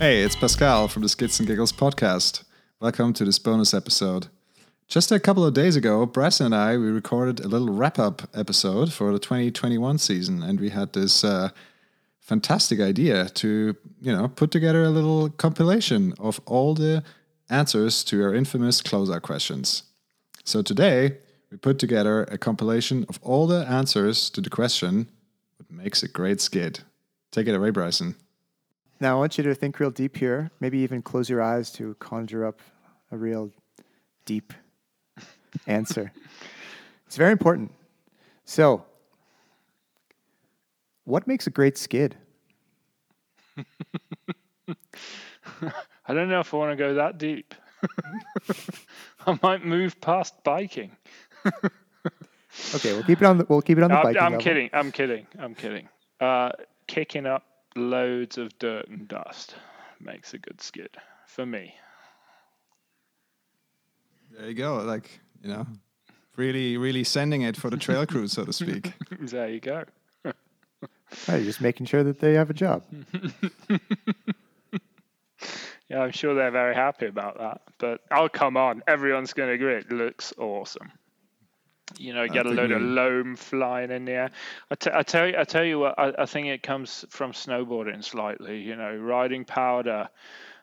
[0.00, 2.44] Hey, it's Pascal from the Skids and Giggles podcast.
[2.78, 4.28] Welcome to this bonus episode.
[4.86, 8.92] Just a couple of days ago, Bryce and I we recorded a little wrap-up episode
[8.92, 11.48] for the 2021 season, and we had this uh,
[12.20, 17.02] fantastic idea to, you know, put together a little compilation of all the
[17.50, 19.82] answers to our infamous closeout questions.
[20.44, 21.16] So today,
[21.50, 25.10] we put together a compilation of all the answers to the question,
[25.56, 26.84] "What makes a great skid?"
[27.32, 28.14] Take it away, Bryson.
[29.00, 30.50] Now, I want you to think real deep here.
[30.60, 32.60] Maybe even close your eyes to conjure up
[33.12, 33.50] a real
[34.24, 34.52] deep
[35.66, 36.12] answer.
[37.06, 37.72] It's very important.
[38.44, 38.84] So,
[41.04, 42.16] what makes a great skid?
[46.06, 47.54] I don't know if I want to go that deep.
[49.26, 50.90] I might move past biking.
[52.74, 54.44] Okay, we'll keep it on the we'll keep it on the I'm, biking I'm level.
[54.44, 54.70] kidding.
[54.72, 55.26] I'm kidding.
[55.38, 55.88] I'm kidding.
[56.20, 56.50] Uh,
[56.86, 57.44] kicking up
[57.76, 59.54] loads of dirt and dust
[60.00, 61.74] makes a good skid for me.
[64.36, 64.76] There you go.
[64.76, 65.66] Like, you know,
[66.36, 68.94] really, really sending it for the trail crew, so to speak.
[69.20, 69.84] There you go.
[71.26, 72.84] Right, just making sure that they have a job.
[75.88, 77.62] Yeah, I'm sure they're very happy about that.
[77.78, 80.92] But oh, come on, everyone's going to agree it looks awesome.
[81.98, 84.30] You know, get a think load of loam flying in the air.
[84.70, 87.32] I, t- I tell you, I tell you what, I, I think it comes from
[87.32, 88.60] snowboarding slightly.
[88.60, 90.08] You know, riding powder,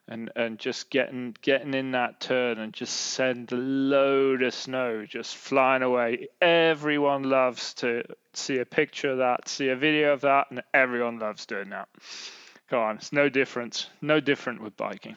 [0.08, 5.06] and and just getting getting in that turn and just send a load of snow
[5.06, 6.28] just flying away.
[6.42, 11.20] Everyone loves to see a picture of that, see a video of that, and everyone
[11.20, 11.90] loves doing that.
[12.70, 13.90] Come on, it's no different.
[14.02, 15.16] No different with biking.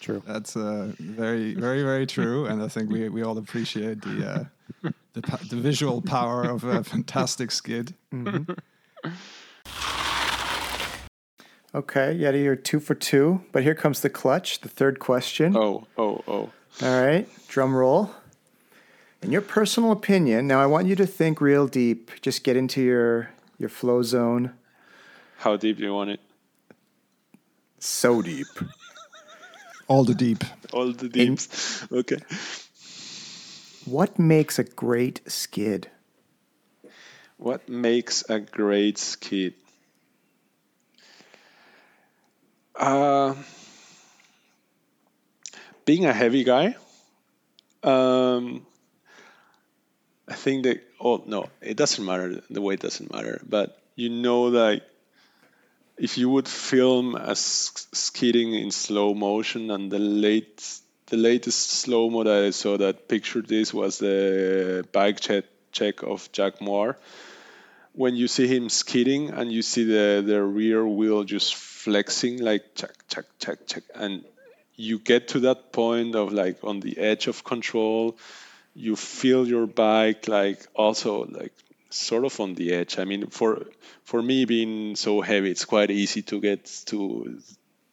[0.00, 0.22] True.
[0.26, 4.50] That's uh, very, very, very true, and I think we, we all appreciate the
[4.84, 7.94] uh, the, the visual power of a fantastic skid.
[8.12, 8.52] Mm-hmm.
[11.74, 13.42] Okay, Yeti, you're two for two.
[13.50, 15.56] But here comes the clutch, the third question.
[15.56, 16.50] Oh, oh, oh.
[16.82, 18.10] All right, drum roll.
[19.22, 22.10] In your personal opinion, now I want you to think real deep.
[22.20, 24.52] Just get into your your flow zone.
[25.38, 26.20] How deep do you want it?
[27.78, 28.46] So deep.
[29.88, 30.44] All the deep.
[30.72, 31.86] All the deeps.
[31.92, 32.18] Okay.
[33.86, 35.90] What makes a great skid?
[37.36, 39.54] What makes a great skid?
[42.74, 43.34] Uh,
[45.84, 46.76] being a heavy guy.
[47.82, 48.66] Um,
[50.26, 50.82] I think that.
[50.98, 52.42] Oh no, it doesn't matter.
[52.48, 53.40] The weight doesn't matter.
[53.46, 54.82] But you know, like
[55.98, 62.08] if you would film a skidding in slow motion, and the late, the latest slow
[62.08, 66.96] mo that I saw that pictured this was the bike check check of Jack Moir.
[67.92, 72.74] When you see him skidding and you see the, the rear wheel just flexing like
[72.74, 74.24] check check check check and
[74.74, 78.16] you get to that point of like on the edge of control
[78.74, 81.52] you feel your bike like also like
[81.90, 82.98] sort of on the edge.
[82.98, 83.66] I mean for
[84.02, 87.38] for me being so heavy it's quite easy to get to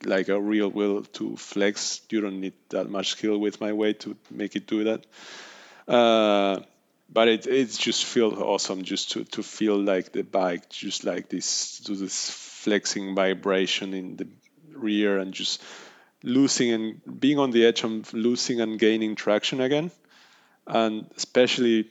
[0.06, 2.02] like a real wheel to flex.
[2.10, 5.06] You don't need that much skill with my weight to make it do that.
[5.88, 6.62] Uh,
[7.12, 11.28] but it it just feels awesome just to, to feel like the bike just like
[11.30, 14.28] this do this flexing vibration in the
[14.74, 15.62] rear and just
[16.24, 19.92] losing and being on the edge of losing and gaining traction again.
[20.68, 21.90] And especially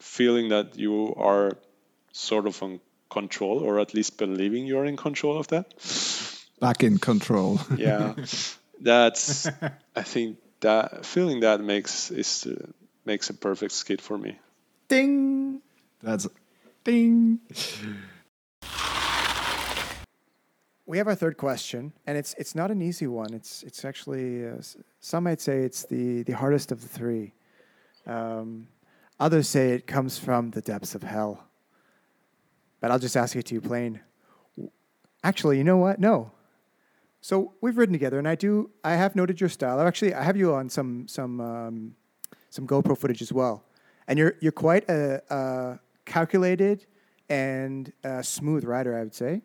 [0.00, 1.56] feeling that you are
[2.12, 5.72] sort of on control or at least believing you're in control of that
[6.60, 7.60] Back in control.
[7.76, 8.14] yeah
[8.80, 9.48] that's
[9.96, 12.66] i think that feeling that makes is uh,
[13.04, 14.38] makes a perfect skid for me
[14.88, 15.60] Ding.
[16.02, 16.26] That's
[16.82, 17.40] ding.
[20.86, 23.34] We have our third question, and it's it's not an easy one.
[23.34, 24.62] It's it's actually uh,
[25.00, 27.34] some might say it's the the hardest of the three.
[28.06, 28.68] Um,
[29.20, 31.44] others say it comes from the depths of hell.
[32.80, 34.00] But I'll just ask it to you plain.
[35.22, 35.98] Actually, you know what?
[36.00, 36.30] No.
[37.20, 38.70] So we've ridden together, and I do.
[38.84, 39.80] I have noted your style.
[39.80, 41.94] Actually, I have you on some some um,
[42.50, 43.64] some GoPro footage as well,
[44.06, 46.86] and you're you're quite a, a calculated
[47.28, 49.42] and uh smooth rider, I would say,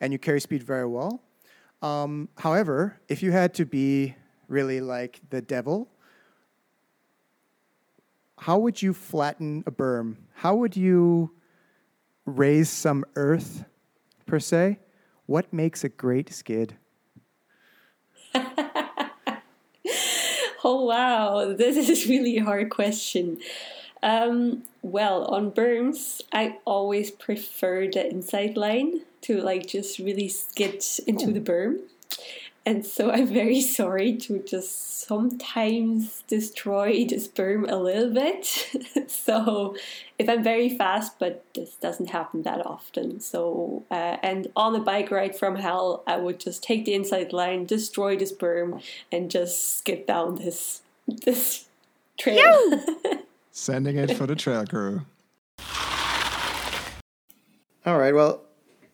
[0.00, 1.22] and you carry speed very well.
[1.82, 4.14] Um, however, if you had to be
[4.48, 5.88] really like the devil,
[8.38, 10.16] how would you flatten a berm?
[10.34, 11.32] How would you
[12.24, 13.64] raise some earth,
[14.26, 14.78] per se?
[15.26, 16.76] What makes a great skid?
[20.64, 23.38] Oh wow, this is really a hard question.
[24.02, 30.84] Um, well, on berms, I always prefer the inside line to like just really skid
[31.06, 31.78] into the berm.
[32.66, 38.44] And so I'm very sorry to just sometimes destroy the berm a little bit.
[39.06, 39.76] so
[40.18, 43.20] if I'm very fast, but this doesn't happen that often.
[43.20, 47.32] So uh, and on a bike ride from hell, I would just take the inside
[47.32, 51.66] line, destroy the berm, and just skip down this this
[52.18, 52.82] trail.
[53.52, 55.02] Sending it for the trail crew.
[57.86, 58.12] All right.
[58.12, 58.42] Well,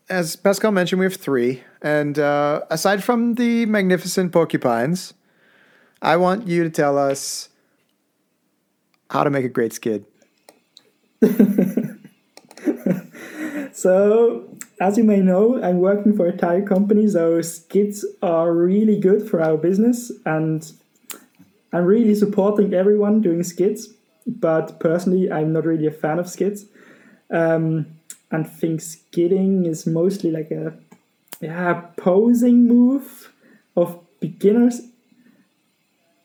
[0.09, 1.63] as Pascal mentioned, we have three.
[1.81, 5.15] And uh, aside from the magnificent porcupines,
[6.01, 7.49] I want you to tell us
[9.11, 10.05] how to make a great skid.
[13.73, 14.49] So,
[14.81, 19.29] as you may know, I'm working for a tire company, so skids are really good
[19.29, 20.71] for our business, and
[21.73, 23.89] I'm really supporting everyone doing skids.
[24.27, 26.67] But personally, I'm not really a fan of skids,
[27.31, 27.87] um,
[28.33, 30.75] and think skidding is mostly like a
[31.41, 33.31] yeah posing move
[33.77, 34.81] of beginners,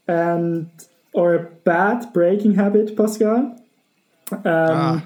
[0.08, 0.70] and
[1.14, 3.56] or a bad breaking habit, Pascal.
[4.32, 5.04] Um, Ah,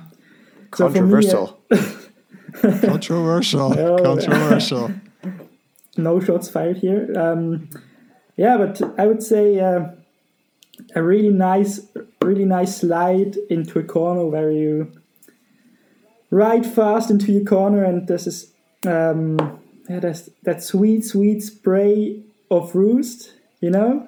[0.75, 1.59] so for me, uh, Controversial.
[2.81, 3.79] controversial.
[3.79, 4.03] Oh.
[4.03, 4.91] controversial.
[5.97, 7.11] no shots fired here.
[7.17, 7.69] Um,
[8.37, 9.89] yeah, but I would say uh,
[10.95, 11.79] a really nice,
[12.21, 14.91] really nice slide into a corner where you
[16.31, 18.51] ride fast into your corner, and this is
[18.87, 24.07] um, yeah, there's that sweet, sweet spray of roost, you know,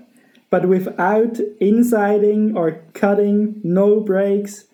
[0.50, 4.66] but without insiding or cutting, no brakes,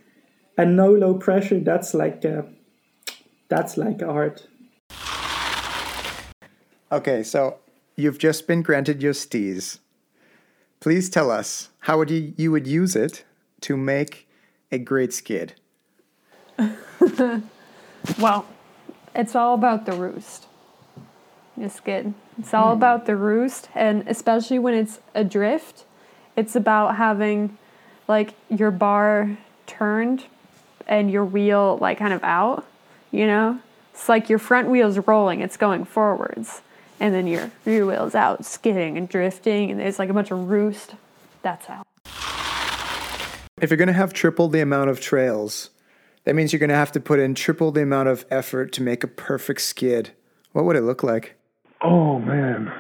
[0.58, 1.60] and no low pressure.
[1.60, 2.44] That's like uh,
[3.48, 4.48] that's like art.
[6.92, 7.60] Okay, so
[7.96, 9.80] you've just been granted your stees.
[10.80, 13.26] Please tell us how would you, you would use it
[13.62, 14.28] to make
[14.72, 15.54] a great skid.
[18.18, 18.46] Well,
[19.14, 20.46] it's all about the roost.
[21.58, 22.14] It's good.
[22.38, 22.78] It's all hmm.
[22.78, 25.84] about the roost, and especially when it's adrift,
[26.36, 27.58] it's about having
[28.08, 29.38] like your bar
[29.68, 30.26] turned
[30.88, 32.66] and your wheel like kind of out,
[33.12, 33.60] you know?
[33.94, 36.62] It's like your front wheel's rolling, it's going forwards,
[37.00, 40.50] and then your rear wheel's out skidding and drifting, and there's like a bunch of
[40.50, 40.96] roost.
[41.42, 41.84] That's how.
[43.62, 45.70] If you're going to have triple the amount of trails,
[46.30, 48.84] that means you're going to have to put in triple the amount of effort to
[48.84, 50.12] make a perfect skid.
[50.52, 51.34] What would it look like?
[51.82, 52.72] Oh man.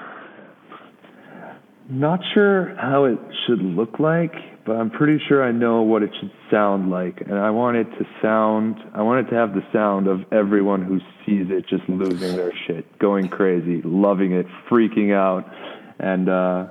[1.90, 3.18] Not sure how it
[3.48, 4.36] should look like,
[4.68, 7.22] but I'm pretty sure I know what it should sound like.
[7.22, 10.86] And I want it to sound I want it to have the sound of everyone
[10.86, 15.52] who sees it just losing their shit, going crazy, loving it, freaking out.
[15.98, 16.68] And uh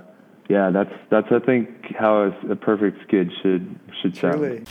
[0.48, 4.40] yeah, that's that's I think how a, a perfect skid should should sound.
[4.40, 4.64] Really?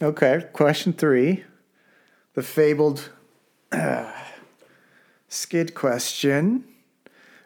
[0.00, 1.44] Okay, question three.
[2.34, 3.08] The fabled
[3.72, 4.12] uh,
[5.28, 6.64] skid question.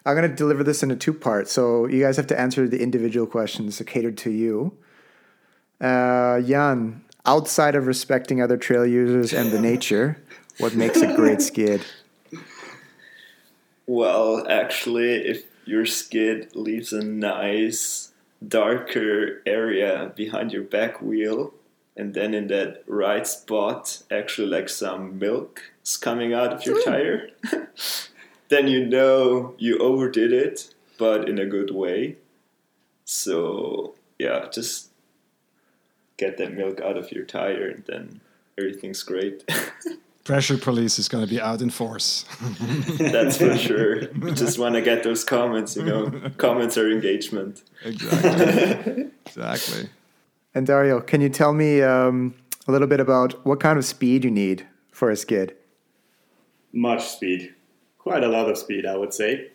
[0.05, 2.67] I'm going to deliver this in a two part, so you guys have to answer
[2.67, 4.77] the individual questions catered to you.
[5.81, 10.21] Uh, Jan, outside of respecting other trail users and the nature,
[10.59, 11.85] what makes a great skid?
[13.87, 18.11] Well, actually, if your skid leaves a nice
[18.47, 21.55] darker area behind your back wheel,
[21.97, 26.83] and then in that right spot, actually, like some milk is coming out of your
[26.83, 27.31] tire,
[28.49, 32.17] then you know you overdid it, but in a good way.
[33.05, 34.91] So, yeah, just
[36.17, 38.21] get that milk out of your tire, and then
[38.57, 39.43] everything's great.
[40.25, 42.25] Pressure police is going to be out in force.
[42.99, 44.13] That's for sure.
[44.13, 46.31] We just want to get those comments, you know.
[46.37, 47.63] Comments are engagement.
[47.85, 49.11] exactly.
[49.27, 49.89] exactly.
[50.55, 52.35] And Dario, can you tell me um,
[52.67, 55.57] a little bit about what kind of speed you need for a skid?
[56.73, 57.55] Much speed.
[57.99, 59.51] Quite a lot of speed, I would say.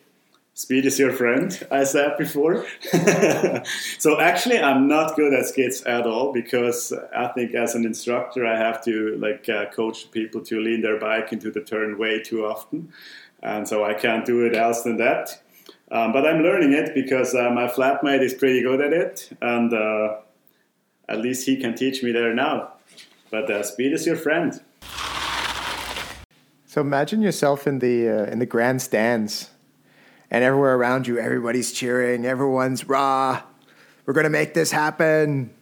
[0.54, 2.64] Speed is your friend, I said before.
[3.98, 8.46] so actually, I'm not good at skids at all because I think as an instructor,
[8.46, 12.22] I have to like uh, coach people to lean their bike into the turn way
[12.22, 12.90] too often,
[13.42, 15.42] and so I can't do it else than that.
[15.90, 19.74] Um, but I'm learning it because uh, my flatmate is pretty good at it, and
[19.74, 20.16] uh,
[21.08, 22.72] at least he can teach me there now.
[23.30, 24.60] But uh, speed is your friend.
[26.66, 29.50] So imagine yourself in the uh, in the grandstands,
[30.30, 32.26] and everywhere around you, everybody's cheering.
[32.26, 33.42] Everyone's rah!
[34.04, 35.54] We're gonna make this happen.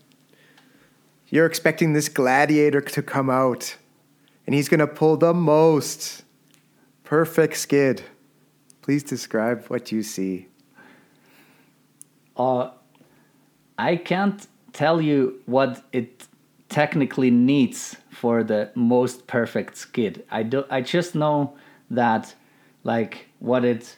[1.29, 3.77] You're expecting this gladiator to come out,
[4.47, 6.25] and he's gonna pull the most
[7.05, 8.03] perfect skid.
[8.83, 10.49] Please describe what you see.
[12.37, 12.71] Uh,
[13.79, 16.27] I can't tell you what it
[16.69, 20.25] technically needs for the most perfect skid.
[20.31, 20.65] I do.
[20.69, 21.57] I just know
[21.91, 22.35] that,
[22.83, 23.97] like, what it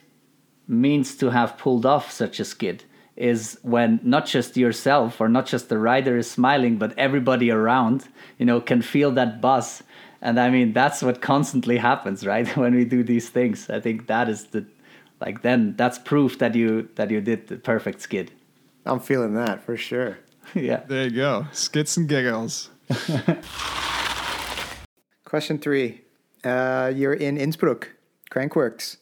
[0.68, 2.84] means to have pulled off such a skid
[3.16, 8.08] is when not just yourself or not just the rider is smiling, but everybody around,
[8.38, 9.82] you know, can feel that buzz.
[10.20, 12.46] And I mean, that's what constantly happens, right?
[12.56, 14.66] when we do these things, I think that is the,
[15.20, 18.32] like, then that's proof that you that you did the perfect skid.
[18.84, 20.18] I'm feeling that for sure.
[20.54, 20.82] Yeah.
[20.88, 21.46] There you go.
[21.52, 22.70] Skids and giggles.
[25.24, 26.02] Question three.
[26.44, 27.90] Uh, you're in Innsbruck,
[28.30, 28.98] Crankworx.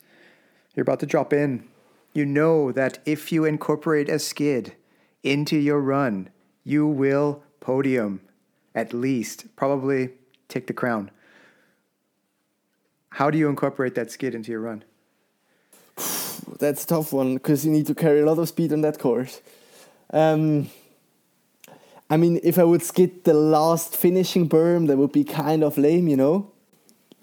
[0.75, 1.69] You're about to drop in.
[2.15, 4.75] You know that if you incorporate a skid
[5.23, 6.31] into your run,
[6.65, 8.21] you will podium
[8.75, 10.11] at least, probably
[10.49, 11.11] take the crown.
[13.11, 14.85] How do you incorporate that skid into your run?
[16.59, 18.99] That's a tough one because you need to carry a lot of speed on that
[18.99, 19.41] course.
[20.11, 20.71] Um,
[22.11, 25.79] I mean, if I would skid the last finishing berm, that would be kind of
[25.79, 26.51] lame, you know.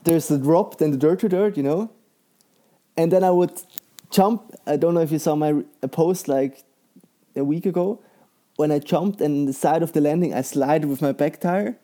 [0.03, 1.91] There's the drop, then the dirt to dirt, you know.
[2.97, 3.61] And then I would
[4.09, 4.53] jump.
[4.65, 6.63] I don't know if you saw my post like
[7.35, 7.99] a week ago.
[8.55, 11.77] When I jumped and the side of the landing, I slide with my back tire.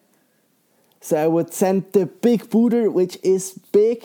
[0.99, 4.03] So I would send the big booter, which is big,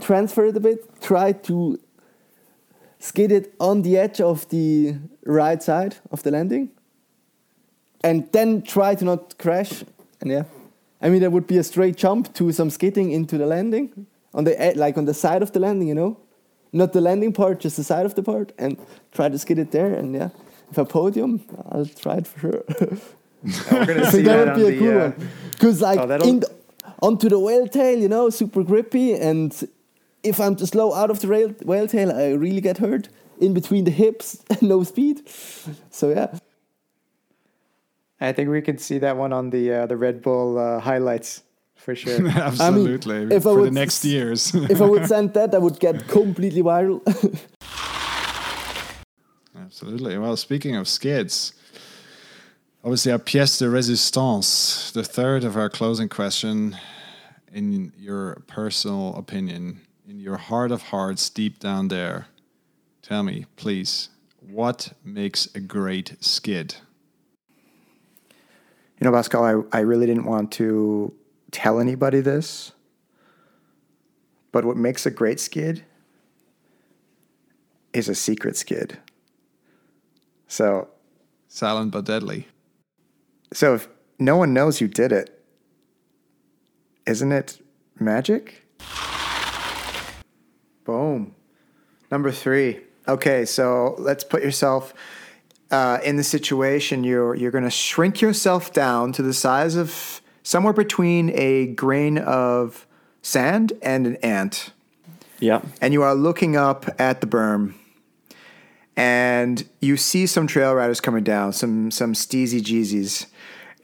[0.00, 1.78] transfer it a bit, try to
[2.98, 6.70] skid it on the edge of the right side of the landing,
[8.02, 9.84] and then try to not crash.
[10.20, 10.44] And yeah,
[11.00, 14.44] I mean there would be a straight jump to some skidding into the landing on
[14.44, 16.16] the like on the side of the landing, you know,
[16.72, 18.76] not the landing part, just the side of the part, and
[19.12, 19.92] try to skid it there.
[19.94, 20.30] And yeah,
[20.70, 22.64] if I podium, I'll try it for sure.
[23.70, 25.00] We're gonna I see think that that would be a cool.
[25.00, 25.30] Uh, one.
[25.52, 26.50] Because like Oh, in the,
[27.00, 29.68] onto the whale tail, you know, super grippy, and
[30.22, 33.08] if I'm too slow out of the rail, whale tail, I really get hurt
[33.40, 35.22] in between the hips, and no speed.
[35.90, 36.38] So yeah,
[38.20, 41.42] I think we can see that one on the uh, the Red Bull uh, highlights
[41.76, 42.26] for sure.
[42.48, 43.22] Absolutely.
[43.34, 44.54] if I For the would next s- years.
[44.70, 47.00] if I would send that, I would get completely viral.
[49.56, 50.16] Absolutely.
[50.18, 51.52] Well, speaking of skids,
[52.82, 56.76] obviously our pièce de résistance, the third of our closing question,
[57.52, 62.26] in your personal opinion, in your heart of hearts, deep down there,
[63.02, 64.08] tell me, please,
[64.40, 66.76] what makes a great skid?
[69.00, 71.14] You know, Pascal, I, I really didn't want to
[71.50, 72.72] tell anybody this,
[74.50, 75.84] but what makes a great skid
[77.92, 78.98] is a secret skid.
[80.48, 80.88] So,
[81.48, 82.48] Silent but deadly.
[83.52, 83.88] so if
[84.18, 85.42] no one knows you did it,
[87.06, 87.62] isn't it
[87.98, 88.64] magic?
[90.84, 91.34] Boom.
[92.10, 92.80] Number three.
[93.06, 94.92] Okay, so let's put yourself
[95.70, 97.04] uh, in the situation.
[97.04, 102.18] You're you're going to shrink yourself down to the size of somewhere between a grain
[102.18, 102.86] of
[103.22, 104.72] sand and an ant,
[105.40, 105.60] Yeah.
[105.80, 107.74] and you are looking up at the berm,
[108.96, 113.26] and you see some trail riders coming down, some some steezy jeezies,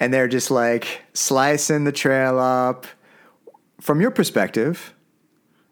[0.00, 2.86] and they're just like slicing the trail up.
[3.80, 4.94] From your perspective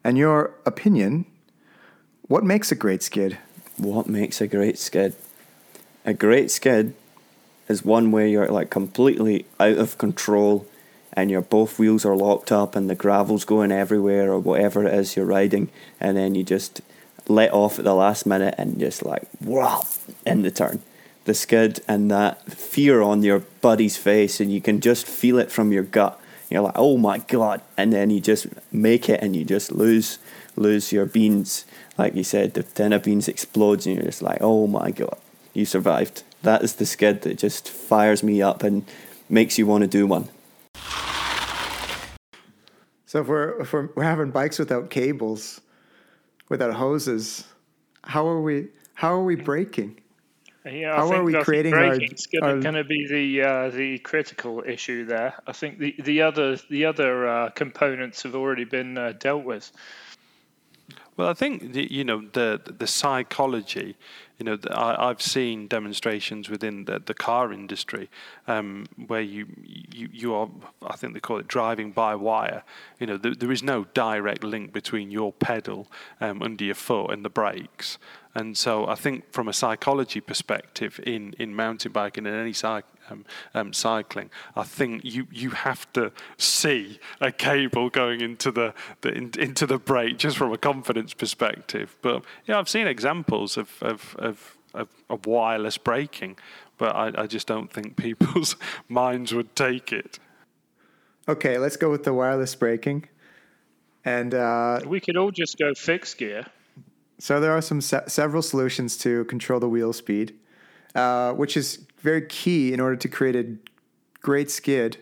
[0.04, 1.24] and your opinion,
[2.28, 3.38] what makes a great skid?
[3.78, 5.14] What makes a great skid?
[6.04, 6.94] A great skid
[7.68, 10.66] is one where you're like completely out of control
[11.12, 14.94] and your both wheels are locked up and the gravel's going everywhere or whatever it
[14.94, 16.80] is you're riding and then you just
[17.28, 19.84] let off at the last minute and just like wow
[20.26, 20.82] in the turn.
[21.24, 25.52] The skid and that fear on your buddy's face and you can just feel it
[25.52, 26.20] from your gut.
[26.50, 30.18] You're like, oh my god, and then you just make it and you just lose
[30.56, 31.64] lose your beans.
[31.96, 35.16] Like you said, the tin of beans explodes and you're just like, oh my god,
[35.54, 36.22] you survived.
[36.42, 38.84] That is the skid that just fires me up and
[39.28, 40.28] makes you want to do one.
[43.06, 45.60] So if we're if we're, we're having bikes without cables,
[46.48, 47.44] without hoses,
[48.04, 49.98] how are we how are we braking?
[50.64, 53.70] Yeah, How I think, are we creating our- braking's our- going to be the uh,
[53.70, 55.34] the critical issue there.
[55.46, 59.70] I think the the other the other uh, components have already been uh, dealt with.
[61.16, 63.96] Well, I think the, you know the the psychology.
[64.38, 68.10] You know, I, I've seen demonstrations within the, the car industry
[68.48, 69.46] um, where you,
[69.92, 70.48] you you are.
[70.82, 72.64] I think they call it driving by wire.
[72.98, 75.88] You know, there, there is no direct link between your pedal
[76.20, 77.98] um, under your foot and the brakes.
[78.34, 82.54] And so, I think from a psychology perspective, in, in mountain biking and any
[83.10, 88.72] um, um, cycling, I think you, you have to see a cable going into the,
[89.02, 91.94] the in, into the brake just from a confidence perspective.
[92.00, 94.31] But yeah, I've seen examples of of, of,
[94.74, 96.38] of, of wireless braking,
[96.78, 98.56] but I, I just don't think people's
[98.88, 100.18] minds would take it.
[101.28, 103.08] Okay, let's go with the wireless braking.
[104.04, 106.46] And uh, We could all just go fixed gear.
[107.18, 110.34] So there are some se- several solutions to control the wheel speed,
[110.94, 113.46] uh, which is very key in order to create a
[114.20, 114.98] great skid.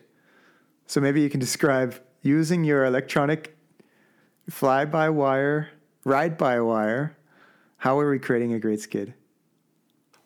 [0.87, 3.57] So maybe you can describe using your electronic
[4.51, 5.71] fly-by-wire,
[6.05, 7.17] ride-by-wire.
[7.79, 9.15] How are we creating a great skid?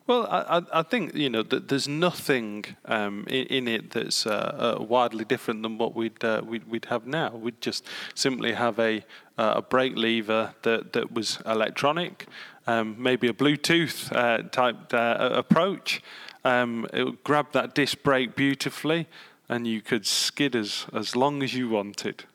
[0.07, 4.75] Well, I, I think you know that there's nothing um, in, in, it that's uh,
[4.79, 7.31] uh, widely different than what we'd, uh, we'd, we'd have now.
[7.35, 9.03] We'd just simply have a
[9.39, 12.27] uh, a brake lever that that was electronic,
[12.67, 16.03] um, maybe a Bluetooth uh, type uh, approach.
[16.43, 19.07] Um, it would grab that disc brake beautifully,
[19.49, 22.25] and you could skid as as long as you wanted.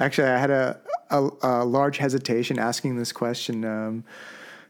[0.00, 0.80] Actually, I had a,
[1.10, 4.02] a, a large hesitation asking this question.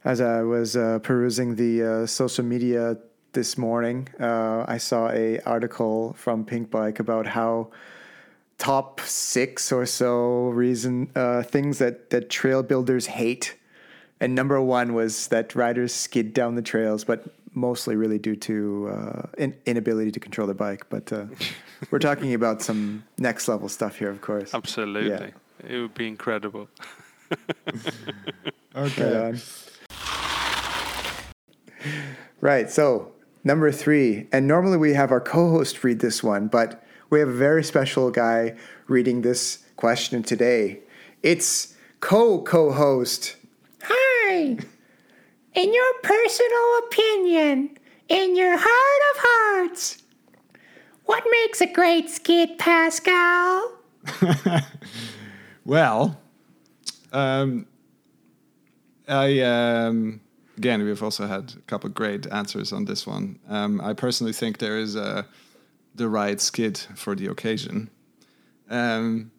[0.04, 2.96] As I was uh, perusing the uh, social media
[3.32, 7.68] this morning, uh, I saw a article from Pinkbike about how
[8.56, 13.58] top six or so reason uh, things that that trail builders hate,
[14.20, 18.88] and number one was that riders skid down the trails, but mostly really due to
[18.90, 20.86] uh, in- inability to control the bike.
[20.88, 21.26] But uh,
[21.90, 24.54] we're talking about some next level stuff here, of course.
[24.54, 25.74] Absolutely, yeah.
[25.74, 26.70] it would be incredible.
[28.74, 29.30] okay.
[29.32, 29.69] Right
[32.40, 32.70] Right.
[32.70, 33.12] So,
[33.44, 37.28] number three, and normally we have our co host read this one, but we have
[37.28, 38.56] a very special guy
[38.86, 40.80] reading this question today.
[41.22, 43.36] It's co co host.
[43.82, 44.56] Hi.
[45.52, 47.76] In your personal opinion,
[48.08, 50.02] in your heart of hearts,
[51.04, 53.72] what makes a great skid, Pascal?
[55.64, 56.20] well,
[57.12, 57.66] um,
[59.08, 60.20] I um,
[60.60, 63.38] again, we've also had a couple great answers on this one.
[63.48, 65.24] Um, I personally think there is a,
[65.94, 67.88] the right skid for the occasion.
[68.68, 69.32] Um,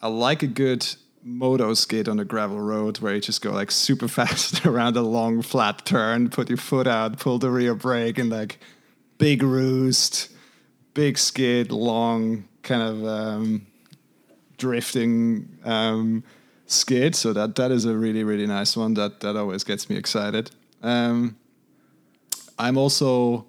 [0.00, 0.86] I like a good
[1.24, 5.02] moto skid on a gravel road where you just go like super fast around a
[5.02, 8.60] long flat turn, put your foot out, pull the rear brake, and like
[9.18, 10.30] big roost,
[10.94, 13.66] big skid, long kind of um,
[14.58, 15.58] drifting.
[15.64, 16.22] Um,
[16.68, 17.16] skid.
[17.16, 18.94] So that that is a really really nice one.
[18.94, 20.50] That that always gets me excited.
[20.82, 21.36] Um,
[22.58, 23.46] I'm also,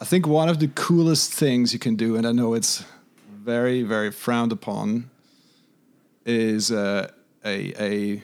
[0.00, 2.84] I think one of the coolest things you can do, and I know it's
[3.30, 5.10] very very frowned upon,
[6.24, 7.10] is uh,
[7.44, 8.22] a a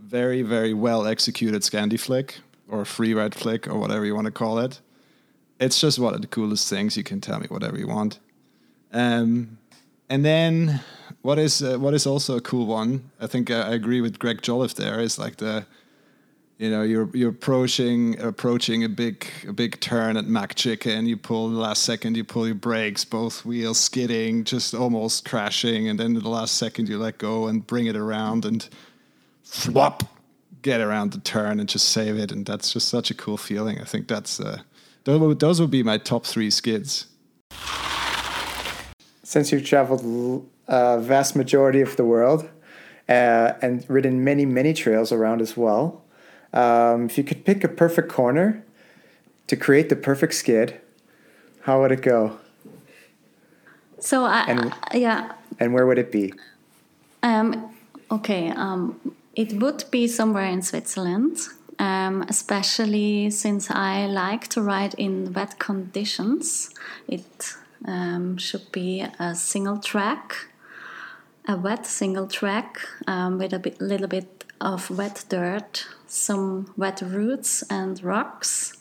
[0.00, 4.32] very very well executed Scandi flick or free ride flick or whatever you want to
[4.32, 4.80] call it.
[5.60, 6.96] It's just one of the coolest things.
[6.96, 8.18] You can tell me whatever you want.
[8.92, 9.58] Um,
[10.08, 10.80] and then
[11.24, 13.10] what is uh, what is also a cool one?
[13.18, 14.74] I think I, I agree with Greg Jolliffe.
[14.74, 15.64] There is like the,
[16.58, 21.06] you know, you're you're approaching approaching a big a big turn at Mac Chicken.
[21.06, 25.88] You pull the last second, you pull your brakes, both wheels skidding, just almost crashing,
[25.88, 28.68] and then the last second you let go and bring it around and,
[29.42, 30.04] flop,
[30.60, 32.32] get around the turn and just save it.
[32.32, 33.80] And that's just such a cool feeling.
[33.80, 34.58] I think that's uh,
[35.04, 37.06] those those would be my top three skids.
[39.22, 40.04] Since you've traveled
[40.68, 42.48] uh, vast majority of the world
[43.08, 46.02] uh, and ridden many, many trails around as well.
[46.52, 48.64] Um, if you could pick a perfect corner
[49.46, 50.80] to create the perfect skid,
[51.62, 52.38] how would it go?
[53.98, 55.32] So I, and, yeah.
[55.58, 56.32] And where would it be?
[57.22, 57.74] Um,
[58.10, 59.00] okay, um,
[59.34, 61.38] it would be somewhere in Switzerland,
[61.78, 66.70] um, especially since I like to ride in wet conditions.
[67.08, 67.54] It
[67.86, 70.48] um, should be a single track
[71.46, 77.02] a wet single track um, with a bit, little bit of wet dirt, some wet
[77.02, 78.72] roots and rocks.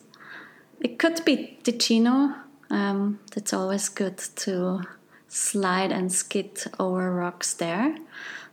[0.79, 2.35] It could be Ticino.
[2.69, 4.81] Um, it's always good to
[5.27, 7.95] slide and skid over rocks there.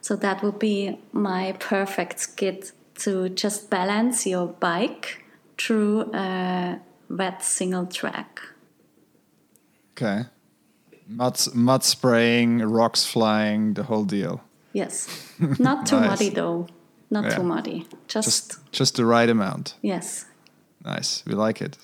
[0.00, 5.24] So that would be my perfect skid to just balance your bike
[5.58, 8.40] through a wet single track.
[9.92, 10.24] Okay.
[11.10, 14.42] Mud, mud spraying, rocks flying, the whole deal.
[14.72, 15.08] Yes.
[15.58, 16.08] Not too nice.
[16.08, 16.68] muddy though.
[17.10, 17.36] Not yeah.
[17.36, 17.86] too muddy.
[18.06, 19.74] Just, just just the right amount.
[19.82, 20.26] Yes.
[20.84, 21.24] Nice.
[21.26, 21.76] We like it.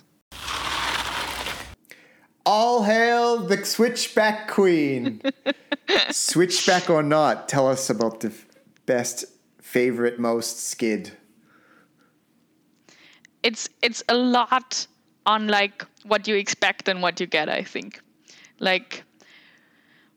[2.45, 5.21] All hail the switchback queen.
[6.11, 8.33] switchback or not, tell us about the
[8.87, 9.25] best
[9.61, 11.11] favorite most skid.
[13.43, 14.87] It's it's a lot
[15.27, 18.01] on like what you expect and what you get, I think.
[18.61, 19.03] Like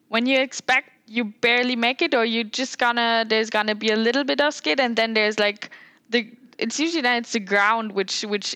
[0.10, 3.95] when you expect you barely make it or you just gonna there's gonna be a
[3.95, 5.72] little bit of skid and then there's like
[6.10, 8.56] the it's usually then it's the ground which which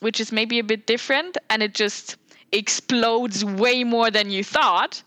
[0.00, 2.16] which is maybe a bit different and it just
[2.52, 5.02] explodes way more than you thought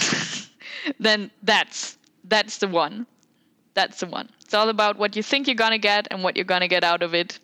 [0.98, 3.06] then that's that's the one
[3.74, 6.44] that's the one It's all about what you think you're gonna get and what you're
[6.44, 7.38] gonna get out of it.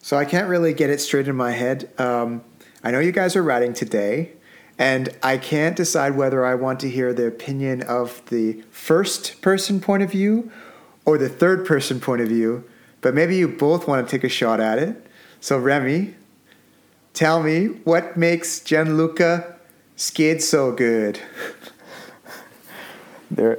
[0.00, 1.90] So I can't really get it straight in my head.
[1.98, 2.44] Um,
[2.84, 4.32] I know you guys are riding today,
[4.78, 9.80] and I can't decide whether I want to hear the opinion of the first person
[9.80, 10.50] point of view
[11.04, 12.64] or the third person point of view,
[13.00, 15.06] but maybe you both want to take a shot at it.
[15.40, 16.14] So, Remy,
[17.12, 19.56] tell me what makes Gianluca
[19.96, 21.20] skid so good?
[23.30, 23.58] There,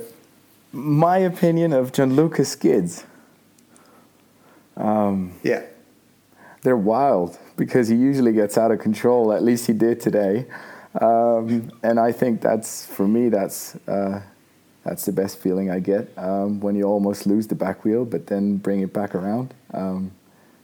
[0.71, 3.03] my opinion of Gianluca skids.
[4.77, 5.63] Um, yeah.
[6.61, 9.33] They're wild because he usually gets out of control.
[9.33, 10.45] At least he did today,
[11.01, 13.29] um, and I think that's for me.
[13.29, 14.21] That's uh,
[14.83, 18.27] that's the best feeling I get um, when you almost lose the back wheel, but
[18.27, 19.53] then bring it back around.
[19.73, 20.11] Um,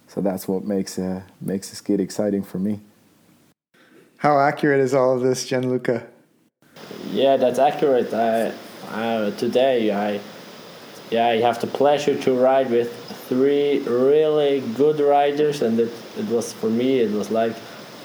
[0.07, 2.79] so that's what makes a makes a skid exciting for me.
[4.17, 6.05] How accurate is all of this, Gianluca?
[7.09, 8.13] Yeah, that's accurate.
[8.13, 8.53] I,
[8.91, 10.21] uh, today I
[11.09, 12.93] yeah I have the pleasure to ride with
[13.27, 17.55] three really good riders, and it, it was for me it was like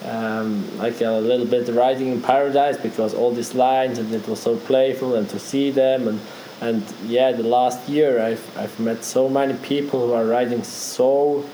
[0.05, 4.41] um, like a little bit riding in paradise because all these lines and it was
[4.41, 6.21] so playful and to see them and
[6.61, 11.45] and yeah the last year I've I've met so many people who are riding so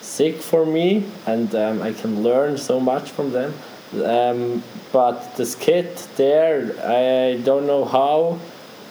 [0.00, 3.54] sick for me and um, I can learn so much from them.
[4.04, 8.38] Um, but the skid there, I don't know how,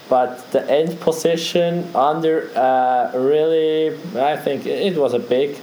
[0.10, 5.58] but the end position under uh, really, I think it was a big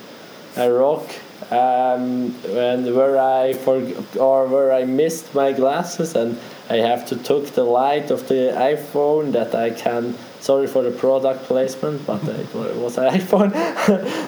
[0.57, 1.09] a rock,
[1.51, 3.83] um, and where I for
[4.19, 8.55] or where I missed my glasses and I have to took the light of the
[8.57, 10.17] iPhone that I can.
[10.39, 13.53] Sorry for the product placement, but it was an iPhone.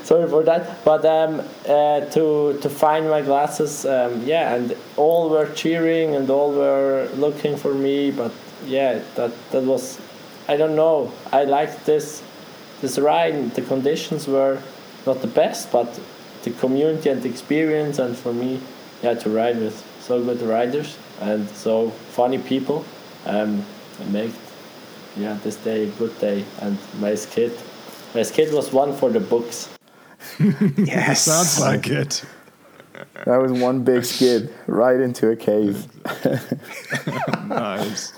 [0.05, 0.85] sorry for that.
[0.85, 6.29] But um, uh, to to find my glasses, um, yeah, and all were cheering and
[6.29, 8.11] all were looking for me.
[8.11, 8.33] But
[8.67, 10.01] yeah, that that was,
[10.49, 11.13] I don't know.
[11.33, 12.23] I liked this
[12.81, 13.55] this ride.
[13.55, 14.61] The conditions were
[15.07, 15.99] not the best, but
[16.43, 18.61] the community and the experience, and for me,
[19.03, 22.85] yeah, to ride with so good riders and so funny people
[23.27, 23.65] um,
[24.09, 24.33] make
[25.17, 26.45] yeah this day a good day.
[26.61, 27.53] And my skid
[28.15, 29.69] my skid was one for the books.
[30.77, 31.23] Yes.
[31.23, 32.25] Sounds like it.
[33.25, 35.87] That was one big skid right into a cave.
[37.47, 38.13] Nice.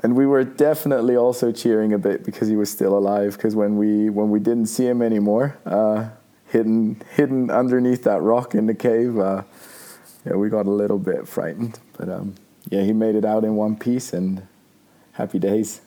[0.00, 3.76] And we were definitely also cheering a bit because he was still alive because when
[3.76, 6.08] we when we didn't see him anymore uh,
[6.48, 9.42] hidden hidden underneath that rock in the cave uh,
[10.28, 12.34] yeah, we got a little bit frightened, but um,
[12.68, 14.46] yeah, he made it out in one piece, and
[15.12, 15.80] happy days.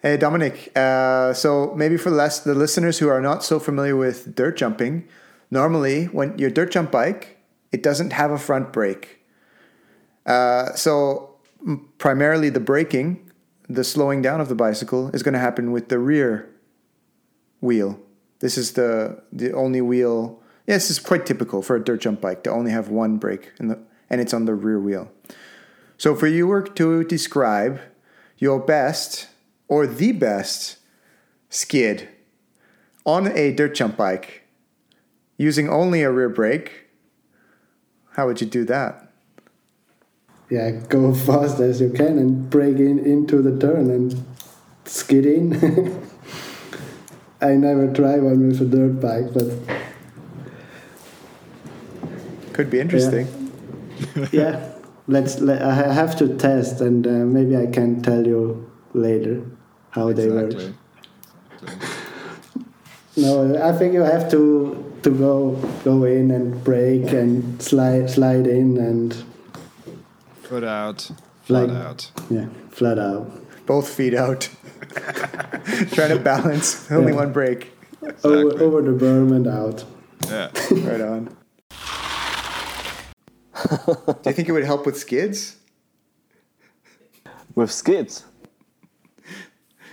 [0.00, 0.72] Hey, Dominic.
[0.74, 5.06] Uh, so maybe for less the listeners who are not so familiar with dirt jumping,
[5.50, 7.36] normally when your dirt jump bike,
[7.70, 9.20] it doesn't have a front brake.
[10.24, 11.36] Uh, so
[11.98, 13.30] primarily the braking,
[13.68, 16.48] the slowing down of the bicycle is going to happen with the rear
[17.60, 18.00] wheel.
[18.40, 22.20] This is the the only wheel yeah, this is quite typical for a dirt jump
[22.20, 25.10] bike to only have one brake the, and it's on the rear wheel.
[25.98, 27.80] So for you to describe
[28.38, 29.26] your best
[29.66, 30.78] or the best
[31.48, 32.08] skid
[33.04, 34.44] on a dirt jump bike
[35.38, 36.86] using only a rear brake,
[38.12, 39.10] how would you do that?
[40.48, 44.24] Yeah, go fast as you can and break in into the turn and
[44.84, 46.00] skid in.
[47.42, 49.46] I never tried one with a dirt bike, but
[52.52, 53.26] could be interesting.
[54.16, 54.72] Yeah, yeah.
[55.06, 55.40] let's.
[55.40, 59.42] Let, I have to test, and uh, maybe I can tell you later
[59.90, 60.56] how exactly.
[60.56, 61.80] they work.
[63.16, 68.46] No, I think you have to to go go in and break and slide slide
[68.46, 69.24] in and
[70.42, 71.10] foot out,
[71.42, 72.10] flat like, out.
[72.30, 73.30] Yeah, flat out.
[73.66, 74.48] Both feet out.
[75.92, 77.18] Trying to balance only yeah.
[77.18, 77.72] one break.
[78.02, 78.32] Exactly.
[78.32, 79.84] Over, over the berm and out.
[80.26, 80.50] Yeah.
[80.88, 81.36] right on.
[83.76, 85.56] Do you think it would help with skids?
[87.54, 88.24] With skids?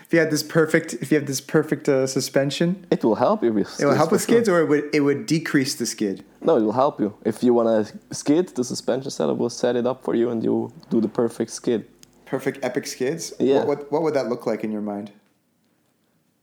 [0.07, 3.43] If you had this perfect, if you have this perfect uh, suspension, it will help
[3.43, 3.77] you with.
[3.77, 4.59] It will help with skids, sure.
[4.59, 6.23] or it would it would decrease the skid.
[6.39, 7.13] No, it will help you.
[7.25, 10.41] If you want to skid, the suspension setup will set it up for you, and
[10.41, 11.89] you do the perfect skid.
[12.25, 13.33] Perfect epic skids.
[13.37, 13.65] Yeah.
[13.65, 15.11] What, what, what would that look like in your mind?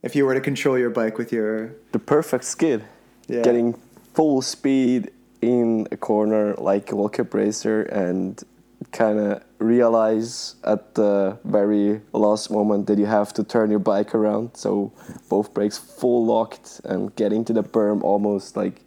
[0.04, 2.84] If you were to control your bike with your the perfect skid,
[3.26, 3.40] yeah.
[3.40, 3.72] getting
[4.12, 8.42] full speed in a corner like a World Cup racer and
[8.92, 14.14] kind of realize at the very last moment that you have to turn your bike
[14.14, 14.92] around so
[15.30, 18.82] both brakes full locked and get into the berm almost like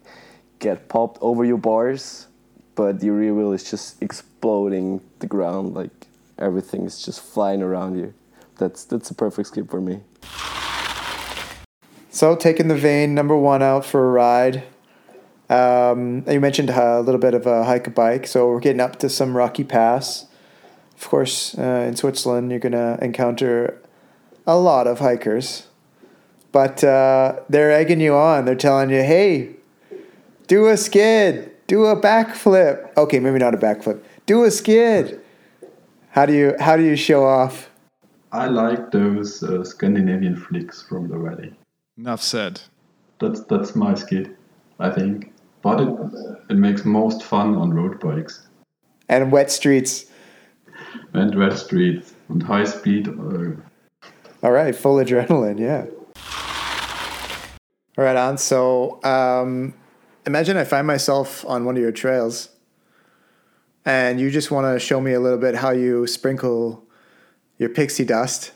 [0.60, 2.28] get popped over your bars
[2.76, 6.06] but your rear wheel is just exploding the ground like
[6.38, 8.14] everything is just flying around you
[8.58, 10.00] that's that's a perfect skid for me.
[12.10, 14.64] So taking the vein number one out for a ride.
[15.50, 18.98] Um, you mentioned a little bit of a hike a bike, so we're getting up
[19.00, 20.26] to some rocky pass.
[20.96, 23.80] Of course, uh, in Switzerland, you're gonna encounter
[24.46, 25.68] a lot of hikers,
[26.50, 28.44] but uh, they're egging you on.
[28.46, 29.56] They're telling you, "Hey,
[30.46, 34.00] do a skid, do a backflip." Okay, maybe not a backflip.
[34.26, 35.20] Do a skid.
[36.10, 37.70] How do you how do you show off?
[38.32, 41.57] I like those uh, Scandinavian flicks from the valley.
[41.98, 42.60] Enough said.
[43.20, 44.36] That's that's my skid,
[44.78, 45.32] I think.
[45.62, 45.88] But it
[46.50, 48.46] it makes most fun on road bikes
[49.08, 50.06] And wet streets.
[51.12, 53.08] and wet streets and high speed.
[53.08, 53.56] Uh,
[54.42, 55.86] All right, full adrenaline, yeah.
[57.98, 58.38] All right, on.
[58.38, 59.74] So um,
[60.24, 62.50] imagine I find myself on one of your trails
[63.84, 66.86] and you just want to show me a little bit how you sprinkle
[67.58, 68.52] your pixie dust.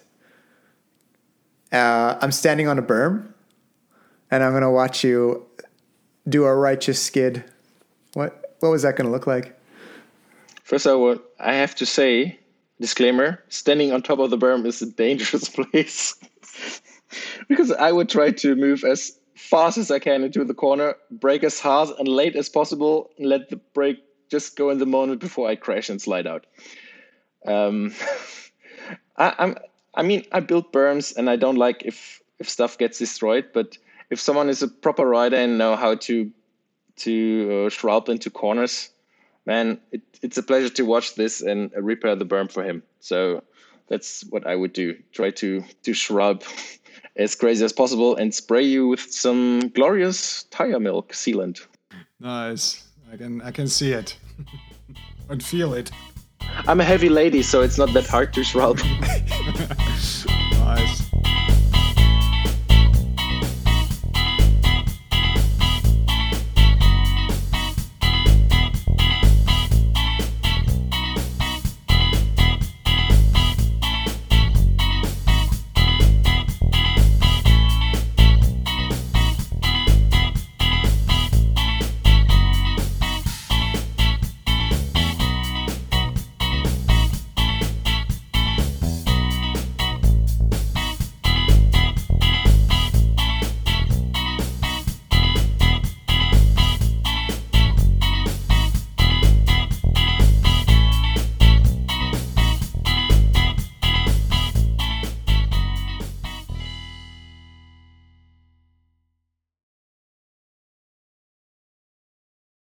[1.72, 3.31] Uh, I'm standing on a berm
[4.32, 5.46] and I'm going to watch you
[6.26, 7.44] do a righteous skid.
[8.14, 9.54] What, what was that going to look like?
[10.64, 12.38] First, I would I have to say
[12.80, 16.16] disclaimer: standing on top of the berm is a dangerous place
[17.46, 21.44] because I would try to move as fast as I can into the corner, brake
[21.44, 25.20] as hard and late as possible, and let the brake just go in the moment
[25.20, 26.46] before I crash and slide out.
[27.44, 27.92] Um,
[29.18, 29.56] I, I'm
[29.94, 33.76] I mean I build berms and I don't like if if stuff gets destroyed, but
[34.12, 36.30] if someone is a proper rider and know how to
[36.94, 38.90] to uh, shrub into corners,
[39.46, 42.82] man, it, it's a pleasure to watch this and repair the berm for him.
[43.00, 43.42] So
[43.88, 44.94] that's what I would do.
[45.12, 46.44] Try to to shrub
[47.16, 51.66] as crazy as possible and spray you with some glorious tire milk sealant.
[52.20, 52.86] Nice.
[53.10, 54.16] I can I can see it
[55.30, 55.90] and feel it.
[56.68, 58.78] I'm a heavy lady, so it's not that hard to shrub.
[58.78, 60.26] nice.